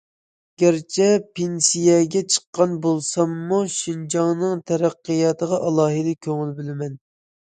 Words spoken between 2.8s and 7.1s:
بولساممۇ شىنجاڭنىڭ تەرەققىياتىغا ئالاھىدە كۆڭۈل بۆلىمەن.